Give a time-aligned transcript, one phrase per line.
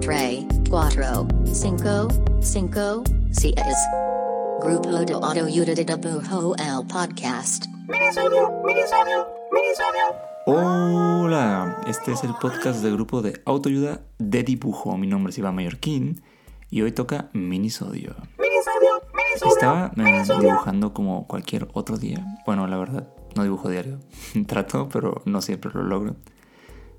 [0.00, 2.08] tres, cuatro, cinco,
[2.40, 3.54] cinco, seis.
[4.60, 7.66] Grupo de Autoayuda de Dibujo el podcast.
[10.46, 14.96] Hola, este es el podcast del grupo de autoayuda de dibujo.
[14.96, 16.22] Mi nombre es Iván Mallorquín
[16.68, 18.16] y hoy toca minisodio.
[19.46, 22.26] Estaba eh, dibujando como cualquier otro día.
[22.44, 24.00] Bueno, la verdad, no dibujo diario.
[24.48, 26.16] Trato, pero no siempre lo logro.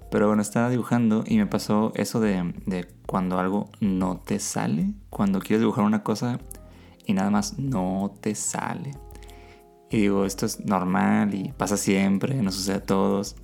[0.10, 4.94] Pero bueno, estaba dibujando y me pasó eso de, de cuando algo no te sale.
[5.10, 6.40] Cuando quieres dibujar una cosa
[7.06, 8.92] y nada más no te sale.
[9.90, 13.36] Y digo, esto es normal y pasa siempre, no sucede a todos.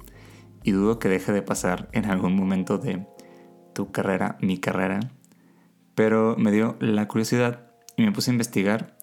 [0.64, 3.06] Y dudo que deje de pasar en algún momento de
[3.74, 5.00] tu carrera, mi carrera.
[5.96, 8.98] Pero me dio la curiosidad y me puse a investigar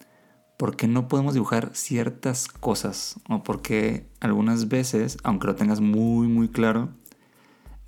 [0.58, 5.80] por qué no podemos dibujar ciertas cosas o por qué algunas veces, aunque lo tengas
[5.80, 6.90] muy muy claro,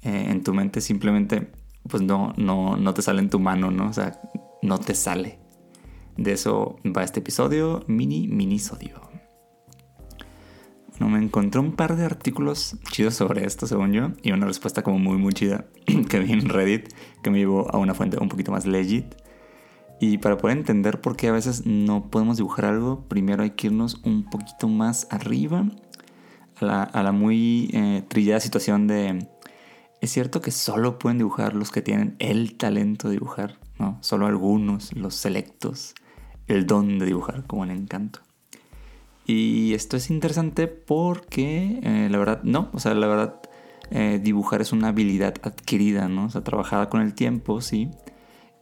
[0.03, 1.53] eh, en tu mente simplemente
[1.89, 3.89] pues no, no, no te sale en tu mano, ¿no?
[3.89, 4.21] O sea,
[4.63, 5.39] no te sale.
[6.17, 9.01] De eso va este episodio, mini minisodio.
[10.99, 14.83] Bueno, me encontré un par de artículos chidos sobre esto, según yo, y una respuesta
[14.83, 15.65] como muy muy chida
[16.09, 16.93] que vi en Reddit,
[17.23, 19.15] que me llevó a una fuente un poquito más legit.
[20.01, 23.69] Y para poder entender por qué a veces no podemos dibujar algo, primero hay que
[23.69, 25.65] irnos un poquito más arriba
[26.61, 29.29] a la, a la muy eh, trillada situación de
[30.03, 33.99] es cierto que solo pueden dibujar los que tienen el talento de dibujar, ¿no?
[34.01, 35.95] Solo algunos, los selectos,
[36.49, 38.19] el don de dibujar, como el encanto.
[39.27, 43.41] Y esto es interesante porque, eh, la verdad, no, o sea, la verdad,
[43.93, 46.25] eh, dibujar es una habilidad adquirida, ¿no?
[46.25, 47.89] O sea, trabajada con el tiempo, sí,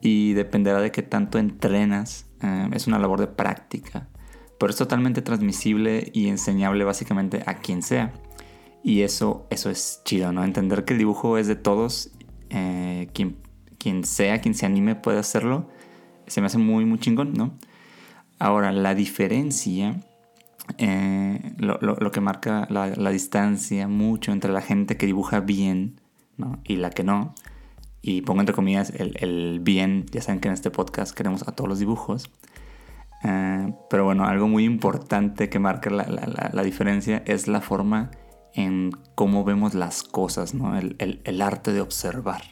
[0.03, 4.09] y dependerá de qué tanto entrenas, eh, es una labor de práctica,
[4.59, 8.13] pero es totalmente transmisible y enseñable básicamente a quien sea.
[8.83, 10.43] Y eso, eso es chido, ¿no?
[10.43, 12.11] Entender que el dibujo es de todos,
[12.49, 13.37] eh, quien,
[13.79, 15.69] quien sea, quien se anime puede hacerlo,
[16.27, 17.59] se me hace muy, muy chingón, ¿no?
[18.39, 20.01] Ahora, la diferencia,
[20.79, 26.01] eh, lo, lo, que marca la, la, distancia mucho entre la gente que dibuja bien
[26.37, 26.61] ¿no?
[26.65, 27.35] y la que no,
[28.03, 31.53] y pongo entre comillas el, el, bien, ya saben que en este podcast queremos a
[31.53, 32.31] todos los dibujos,
[33.25, 38.11] eh, pero bueno, algo muy importante que marca la, la, la diferencia es la forma
[38.55, 40.55] en cómo vemos las cosas,
[40.99, 42.43] el, arte de observar.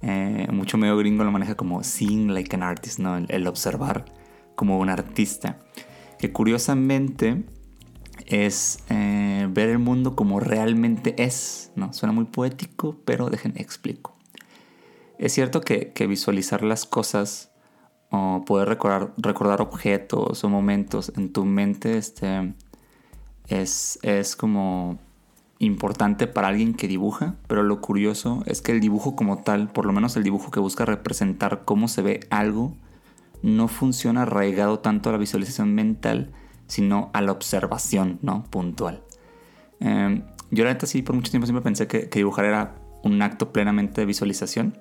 [0.00, 3.16] Eh, mucho medio gringo lo maneja como seeing like an artist, ¿no?
[3.16, 4.06] el, observar
[4.56, 5.58] como un artista.
[6.18, 7.44] Que curiosamente
[8.26, 11.72] es eh, ver el mundo como realmente es.
[11.76, 11.92] ¿no?
[11.92, 14.16] Suena muy poético, pero déjenme explico.
[15.18, 17.52] Es cierto que, que visualizar las cosas
[18.10, 22.52] o poder recordar, recordar objetos o momentos en tu mente este,
[23.48, 24.98] es, es como
[25.62, 29.86] importante para alguien que dibuja, pero lo curioso es que el dibujo como tal, por
[29.86, 32.74] lo menos el dibujo que busca representar cómo se ve algo,
[33.42, 36.32] no funciona arraigado tanto a la visualización mental,
[36.66, 38.44] sino a la observación, ¿no?
[38.50, 39.02] Puntual.
[39.78, 42.74] Eh, yo la neta sí, por mucho tiempo siempre pensé que, que, dibujar era
[43.04, 44.76] un acto plenamente de visualización.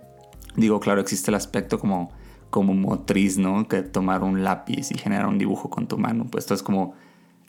[0.56, 2.12] Digo, claro, existe el aspecto como,
[2.50, 3.68] como motriz, ¿no?
[3.68, 6.25] Que tomar un lápiz y generar un dibujo con tu mano.
[6.30, 6.96] Pues esto es como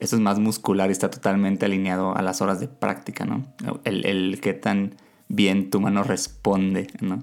[0.02, 3.46] eso es más muscular y está totalmente alineado a las horas de práctica, ¿no?
[3.84, 4.96] El, el qué tan
[5.28, 7.22] bien tu mano responde, ¿no?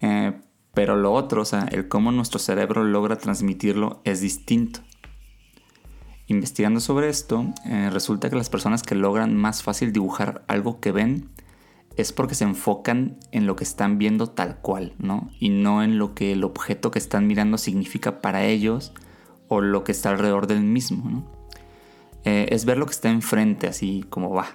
[0.00, 0.32] Eh,
[0.74, 4.80] pero lo otro, o sea, el cómo nuestro cerebro logra transmitirlo es distinto.
[6.26, 10.90] Investigando sobre esto, eh, resulta que las personas que logran más fácil dibujar algo que
[10.90, 11.28] ven
[11.96, 15.30] es porque se enfocan en lo que están viendo tal cual, ¿no?
[15.38, 18.92] Y no en lo que el objeto que están mirando significa para ellos
[19.46, 21.43] o lo que está alrededor del mismo, ¿no?
[22.24, 24.46] Eh, es ver lo que está enfrente, así como va.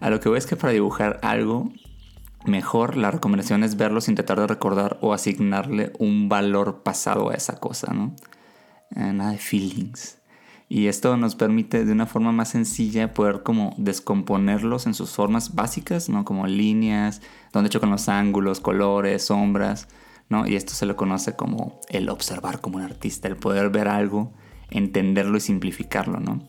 [0.00, 1.72] A lo que voy es que para dibujar algo
[2.44, 7.34] mejor, la recomendación es verlo sin tratar de recordar o asignarle un valor pasado a
[7.34, 8.14] esa cosa, ¿no?
[8.94, 10.18] Eh, nada de feelings.
[10.68, 15.54] Y esto nos permite de una forma más sencilla poder como descomponerlos en sus formas
[15.54, 16.24] básicas, ¿no?
[16.24, 17.22] Como líneas,
[17.52, 19.88] donde chocan los ángulos, colores, sombras,
[20.28, 20.46] ¿no?
[20.46, 24.32] Y esto se lo conoce como el observar como un artista, el poder ver algo,
[24.70, 26.42] entenderlo y simplificarlo, ¿no?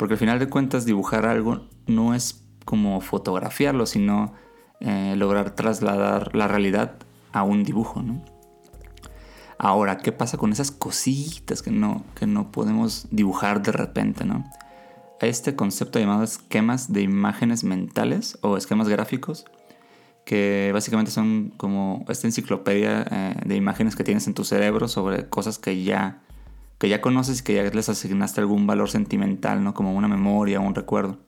[0.00, 4.32] Porque al final de cuentas dibujar algo no es como fotografiarlo, sino
[4.80, 6.94] eh, lograr trasladar la realidad
[7.34, 8.24] a un dibujo, ¿no?
[9.58, 14.50] Ahora, ¿qué pasa con esas cositas que no, que no podemos dibujar de repente, ¿no?
[15.20, 19.44] Este concepto llamado esquemas de imágenes mentales o esquemas gráficos,
[20.24, 25.28] que básicamente son como esta enciclopedia eh, de imágenes que tienes en tu cerebro sobre
[25.28, 26.22] cosas que ya
[26.80, 29.74] que ya conoces y que ya les asignaste algún valor sentimental, ¿no?
[29.74, 31.18] Como una memoria o un recuerdo.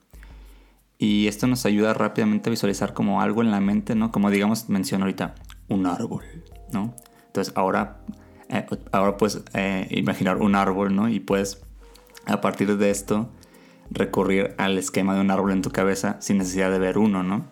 [0.97, 4.11] Y esto nos ayuda rápidamente a visualizar como algo en la mente, ¿no?
[4.11, 5.35] Como digamos, menciono ahorita,
[5.69, 6.23] un árbol,
[6.71, 6.95] ¿no?
[7.27, 7.99] Entonces ahora,
[8.49, 11.07] eh, ahora puedes eh, imaginar un árbol, ¿no?
[11.07, 11.61] Y puedes
[12.25, 13.29] a partir de esto
[13.91, 17.45] recurrir al esquema de un árbol en tu cabeza sin necesidad de ver uno, ¿no?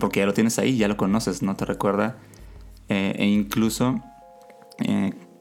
[0.00, 1.54] Porque ya lo tienes ahí, ya lo conoces, ¿no?
[1.54, 2.16] Te recuerda
[2.88, 4.00] eh, e incluso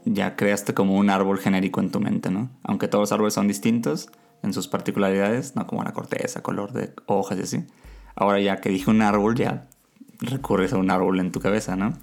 [0.05, 2.49] ya creaste como un árbol genérico en tu mente, ¿no?
[2.63, 4.09] Aunque todos los árboles son distintos
[4.43, 5.65] en sus particularidades, ¿no?
[5.67, 7.67] Como la corteza, color de hojas y así.
[8.15, 9.67] Ahora ya que dije un árbol, ya
[10.19, 11.93] recurres a un árbol en tu cabeza, ¿no?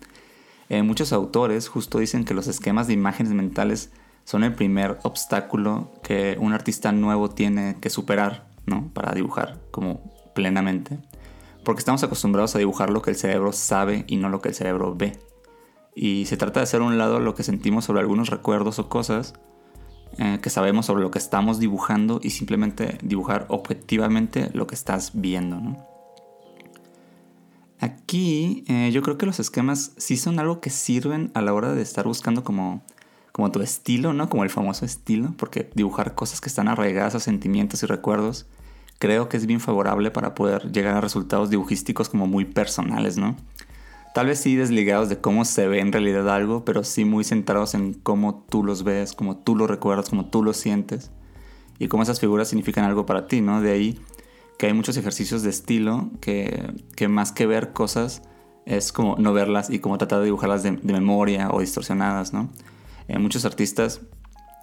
[0.68, 3.92] Eh, muchos autores justo dicen que los esquemas de imágenes mentales
[4.24, 8.90] son el primer obstáculo que un artista nuevo tiene que superar, ¿no?
[8.92, 10.98] Para dibujar como plenamente.
[11.64, 14.54] Porque estamos acostumbrados a dibujar lo que el cerebro sabe y no lo que el
[14.54, 15.18] cerebro ve.
[15.94, 18.88] Y se trata de hacer a un lado lo que sentimos sobre algunos recuerdos o
[18.88, 19.34] cosas
[20.18, 25.12] eh, que sabemos sobre lo que estamos dibujando y simplemente dibujar objetivamente lo que estás
[25.14, 25.86] viendo, ¿no?
[27.80, 31.72] Aquí eh, yo creo que los esquemas sí son algo que sirven a la hora
[31.72, 32.82] de estar buscando como,
[33.32, 34.28] como tu estilo, ¿no?
[34.28, 38.46] Como el famoso estilo, porque dibujar cosas que están arraigadas a sentimientos y recuerdos
[39.02, 43.34] creo que es bien favorable para poder llegar a resultados dibujísticos como muy personales, ¿no?
[44.14, 47.74] Tal vez sí desligados de cómo se ve en realidad algo, pero sí muy centrados
[47.74, 51.10] en cómo tú los ves, cómo tú los recuerdas, cómo tú los sientes
[51.78, 53.62] y cómo esas figuras significan algo para ti, ¿no?
[53.62, 53.98] De ahí
[54.58, 56.74] que hay muchos ejercicios de estilo que,
[57.08, 58.22] más que ver cosas
[58.66, 62.50] es como no verlas y como tratar de dibujarlas de, memoria o distorsionadas, ¿no?
[63.08, 64.02] Eh, muchos artistas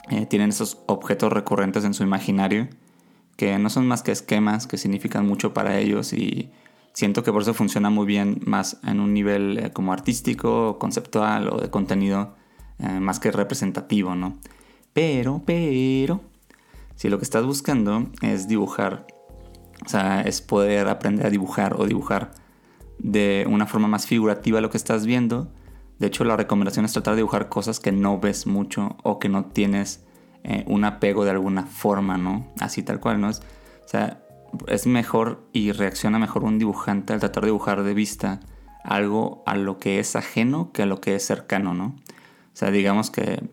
[0.09, 2.69] eh, tienen esos objetos recurrentes en su imaginario
[3.35, 6.51] que no son más que esquemas que significan mucho para ellos y
[6.93, 11.49] siento que por eso funciona muy bien más en un nivel eh, como artístico, conceptual
[11.49, 12.35] o de contenido
[13.01, 14.37] más que representativo, ¿no?
[14.93, 16.21] Pero, pero,
[16.95, 19.05] si lo que estás buscando es dibujar
[19.85, 22.31] o sea, es poder aprender a dibujar o dibujar
[22.97, 25.47] de una forma más figurativa lo que estás viendo.
[25.99, 29.29] De hecho, la recomendación es tratar de dibujar cosas que no ves mucho o que
[29.29, 30.03] no tienes
[30.43, 32.47] eh, un apego de alguna forma, ¿no?
[32.59, 33.29] Así tal cual, ¿no?
[33.29, 33.39] Es,
[33.85, 34.21] o sea,
[34.67, 38.39] es mejor y reacciona mejor un dibujante al tratar de dibujar de vista
[38.83, 41.85] algo a lo que es ajeno que a lo que es cercano, ¿no?
[41.85, 43.43] O sea, digamos que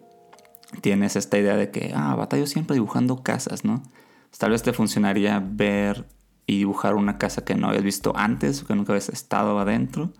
[0.81, 3.82] tienes esta idea de que, ah, batallo siempre dibujando casas, ¿no?
[4.38, 6.06] Tal vez te funcionaría ver
[6.46, 10.12] y dibujar una casa que no habías visto antes o que nunca habías estado adentro.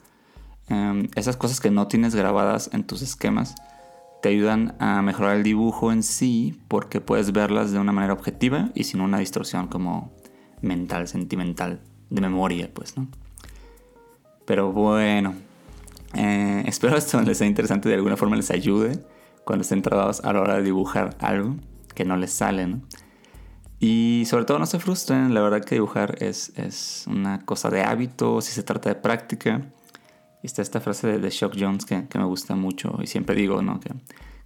[0.69, 3.55] Em, esas cosas que no tienes grabadas en tus esquemas
[4.23, 8.70] te ayudan a mejorar el dibujo en sí porque puedes verlas de una manera objetiva
[8.75, 10.12] y sin una distorsión como
[10.62, 11.81] mental, sentimental,
[12.11, 13.08] de memoria, pues, ¿no?
[14.44, 15.35] Pero bueno,
[16.14, 18.99] eh, espero esto les sea interesante de alguna forma les ayude
[19.44, 21.56] cuando estén trabados a la hora de dibujar algo
[21.94, 22.81] que no les sale, ¿no?
[23.79, 27.82] Y sobre todo no se frustren, la verdad que dibujar es, es una cosa de
[27.82, 29.70] hábito, si se trata de práctica.
[30.43, 33.61] Y está esta frase de, Shock Jones que, que, me gusta mucho y siempre digo,
[33.62, 33.81] ¿no?
[33.81, 33.93] Que,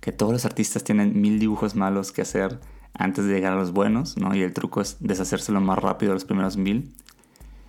[0.01, 2.59] que todos los artistas tienen mil dibujos malos que hacer
[2.95, 4.35] antes de llegar a los buenos, ¿no?
[4.35, 6.93] Y el truco es deshacérselo más rápido los primeros mil.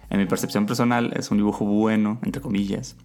[0.09, 2.97] En mi percepción personal es un dibujo bueno, entre comillas,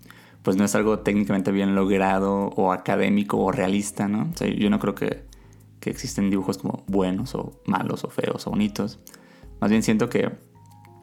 [0.42, 4.30] pues no es algo técnicamente bien logrado o académico o realista, ¿no?
[4.32, 5.24] O sea, yo no creo que
[5.86, 8.98] que existen dibujos como buenos o malos o feos o bonitos.
[9.60, 10.32] Más bien siento que,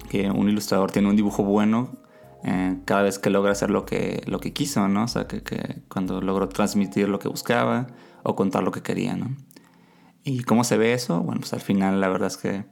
[0.10, 1.98] que un ilustrador tiene un dibujo bueno
[2.44, 5.06] eh, cada vez que logra hacer lo que, lo que quiso, ¿no?
[5.06, 7.88] O sea, que, que, cuando logró transmitir lo que buscaba
[8.24, 9.36] o contar lo que quería, ¿no?
[10.24, 11.22] ¿Y cómo se ve eso?
[11.22, 12.64] Bueno, pues al final la verdad es que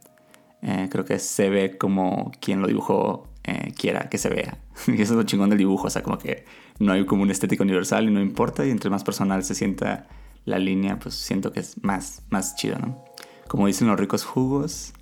[0.62, 4.58] eh, creo que se ve como quien lo dibujó eh, quiera que se vea.
[4.88, 6.46] y eso es lo chingón del dibujo, o sea, como que
[6.80, 10.08] no hay como un estético universal y no importa, y entre más personal se sienta
[10.46, 13.04] la línea, pues siento que es más, más chido, ¿no?
[13.48, 14.94] Como dicen los ricos jugos,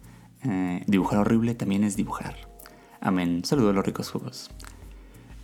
[0.44, 2.36] eh, dibujar horrible también es dibujar.
[3.00, 3.46] Amén.
[3.46, 4.50] Saludos a los ricos jugos.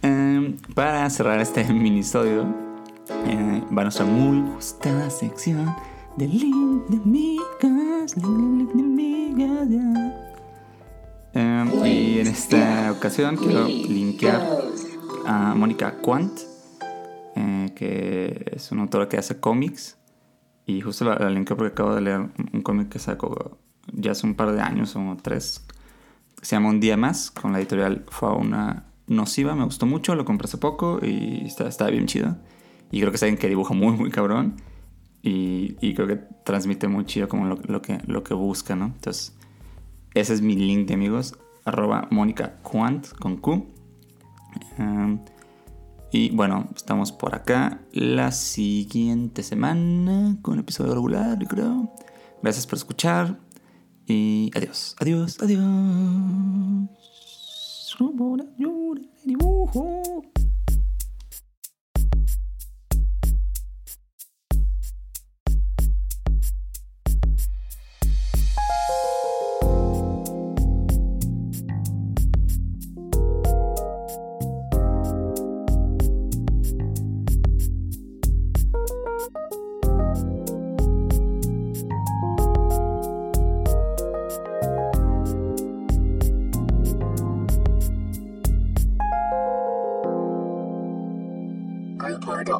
[0.02, 2.46] Em, para cerrar este minisodio,
[3.78, 5.76] va nuestra muy gustada sección
[6.18, 9.68] de link de migas, link de migas,
[11.34, 14.42] em, y en esta ocasión quiero linkear
[15.26, 16.56] a Mónica Quant
[17.36, 19.98] eh, que es una autora que hace cómics.
[20.66, 23.58] Y justo la, la porque acabo de leer un cómic que sacó
[23.94, 25.66] ya hace un par de años o tres.
[26.42, 29.54] Se llama Un Día Más, con la editorial Fauna Nociva.
[29.54, 32.38] Me gustó mucho, lo compré hace poco y está, está bien chido.
[32.92, 34.56] Y creo que alguien que dibuja muy, muy cabrón.
[35.28, 38.86] Y, creo que transmite muy chido como lo, que, lo que busca, ¿no?
[38.86, 39.36] Entonces,
[40.14, 41.36] ese es mi link de amigos.
[41.66, 43.66] Arroba Mónica Quant con Q.
[44.78, 45.20] Um,
[46.12, 51.92] y bueno, estamos por acá la siguiente semana con episodio regular, creo.
[52.44, 53.40] Gracias por escuchar
[54.06, 55.64] y adiós, adiós, adiós.